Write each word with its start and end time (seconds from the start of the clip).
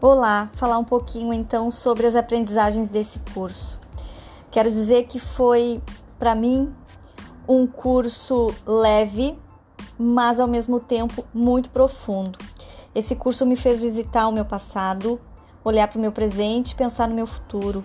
Olá, 0.00 0.48
falar 0.52 0.78
um 0.78 0.84
pouquinho 0.84 1.32
então 1.32 1.72
sobre 1.72 2.06
as 2.06 2.14
aprendizagens 2.14 2.88
desse 2.88 3.18
curso. 3.34 3.76
Quero 4.48 4.70
dizer 4.70 5.08
que 5.08 5.18
foi 5.18 5.82
para 6.16 6.36
mim 6.36 6.72
um 7.48 7.66
curso 7.66 8.54
leve, 8.64 9.36
mas 9.98 10.38
ao 10.38 10.46
mesmo 10.46 10.78
tempo 10.78 11.24
muito 11.34 11.68
profundo. 11.70 12.38
Esse 12.94 13.16
curso 13.16 13.44
me 13.44 13.56
fez 13.56 13.80
visitar 13.80 14.28
o 14.28 14.32
meu 14.32 14.44
passado, 14.44 15.20
olhar 15.64 15.88
para 15.88 15.98
o 15.98 16.00
meu 16.00 16.12
presente, 16.12 16.76
pensar 16.76 17.08
no 17.08 17.16
meu 17.16 17.26
futuro. 17.26 17.84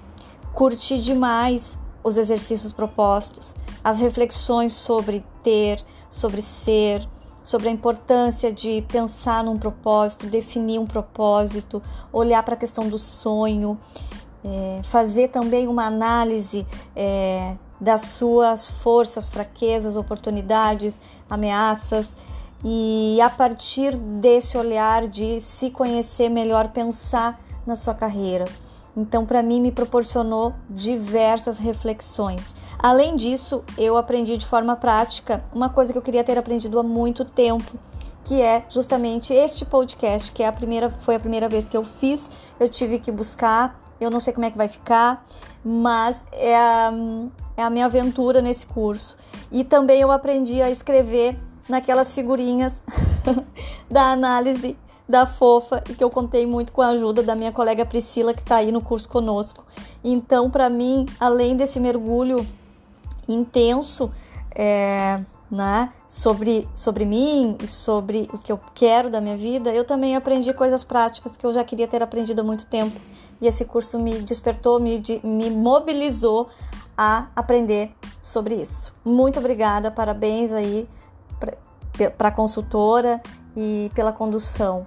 Curti 0.54 1.00
demais 1.00 1.80
os 2.04 2.16
exercícios 2.16 2.72
propostos, 2.72 3.56
as 3.84 3.98
reflexões 3.98 4.74
sobre 4.74 5.26
ter, 5.42 5.84
sobre 6.12 6.44
ser, 6.44 7.10
sobre 7.44 7.68
a 7.68 7.72
importância 7.72 8.52
de 8.52 8.84
pensar 8.88 9.44
num 9.44 9.58
propósito, 9.58 10.28
definir 10.28 10.80
um 10.80 10.86
propósito, 10.86 11.82
olhar 12.12 12.42
para 12.44 12.54
a 12.54 12.58
questão 12.58 12.88
do 12.88 12.98
sonho, 12.98 13.78
é, 14.44 14.82
fazer 14.84 15.30
também 15.30 15.68
uma 15.68 15.86
análise 15.86 16.66
é, 16.96 17.56
das 17.80 18.02
suas 18.02 18.70
forças, 18.70 19.28
fraquezas, 19.28 19.96
oportunidades, 19.96 20.96
ameaças 21.30 22.16
e 22.64 23.20
a 23.22 23.30
partir 23.30 23.96
desse 23.96 24.58
olhar 24.58 25.08
de 25.08 25.42
se 25.42 25.70
conhecer 25.70 26.30
melhor, 26.30 26.70
pensar 26.70 27.42
na 27.66 27.76
sua 27.76 27.94
carreira. 27.94 28.46
Então, 28.96 29.26
para 29.26 29.42
mim, 29.42 29.60
me 29.60 29.72
proporcionou 29.72 30.54
diversas 30.70 31.58
reflexões. 31.58 32.56
Além 32.78 33.16
disso, 33.16 33.64
eu 33.78 33.98
aprendi 33.98 34.38
de 34.38 34.46
forma 34.46 34.76
prática 34.76 35.44
uma 35.54 35.70
coisa 35.70 35.92
que 35.92 35.98
eu 35.98 36.02
queria 36.02 36.24
ter 36.24 36.38
aprendido 36.38 36.80
há 36.80 36.84
muito 36.84 37.26
tempo, 37.26 37.80
que 38.24 38.42
é 38.42 38.64
justamente 38.70 39.34
este 39.34 39.66
podcast, 39.66 40.32
que 40.32 40.44
é 40.44 40.48
a 40.48 40.52
primeira, 40.52 40.90
foi 40.90 41.16
a 41.16 41.20
primeira 41.20 41.50
vez 41.50 41.68
que 41.68 41.76
eu 41.76 41.84
fiz. 41.84 42.30
Eu 42.60 42.70
tive 42.70 43.00
que 43.00 43.12
buscar, 43.12 43.80
eu 44.00 44.12
não 44.12 44.20
sei 44.20 44.32
como 44.32 44.46
é 44.46 44.52
que 44.52 44.58
vai 44.58 44.68
ficar, 44.68 45.26
mas 45.66 46.24
é 46.32 46.56
a, 46.56 46.94
é 47.58 47.64
a 47.64 47.70
minha 47.70 47.86
aventura 47.86 48.42
nesse 48.42 48.66
curso. 48.66 49.18
E 49.52 49.64
também 49.64 50.02
eu 50.02 50.12
aprendi 50.12 50.62
a 50.62 50.70
escrever 50.70 51.38
naquelas 51.68 52.14
figurinhas 52.14 52.84
da 53.90 54.12
análise 54.12 54.78
da 55.08 55.26
fofa 55.26 55.84
e 55.90 55.94
que 55.94 56.04
eu 56.04 56.10
contei 56.10 56.46
muito 56.46 56.72
com 56.72 56.82
a 56.82 56.90
ajuda 56.90 57.22
da 57.22 57.36
minha 57.36 57.52
colega 57.52 57.86
Priscila 57.86 58.34
que 58.34 58.42
está 58.42 58.58
aí 58.58 58.72
no 58.72 58.82
curso 58.82 59.08
conosco. 59.10 59.66
Então, 60.04 60.50
para 60.50 60.70
mim, 60.70 61.06
além 61.20 61.56
desse 61.56 61.80
mergulho 61.80 62.46
intenso 63.28 64.12
é, 64.56 65.22
né, 65.50 65.92
sobre, 66.08 66.68
sobre 66.74 67.06
mim 67.06 67.58
e 67.62 67.68
sobre 67.68 68.30
o 68.34 68.38
que 68.38 68.52
eu 68.52 68.60
quero 68.74 69.10
da 69.10 69.22
minha 69.22 69.38
vida, 69.38 69.74
eu 69.74 69.86
também 69.86 70.16
aprendi 70.16 70.54
coisas 70.54 70.84
práticas 70.84 71.38
que 71.38 71.46
eu 71.46 71.54
já 71.54 71.64
queria 71.64 71.88
ter 71.88 72.02
aprendido 72.02 72.42
há 72.42 72.44
muito 72.44 72.66
tempo. 72.66 73.00
E 73.42 73.48
esse 73.48 73.66
curso 73.66 74.00
me 74.00 74.20
despertou, 74.20 74.80
me, 74.80 75.02
me 75.24 75.50
mobilizou 75.50 76.50
a 76.98 77.28
aprender 77.36 77.92
sobre 78.22 78.56
isso. 78.56 78.94
Muito 79.04 79.40
obrigada, 79.40 79.92
parabéns 79.92 80.52
aí 80.52 80.88
para 82.18 82.30
a 82.30 82.32
consultora 82.32 83.22
e 83.56 83.92
pela 83.94 84.12
condução. 84.12 84.86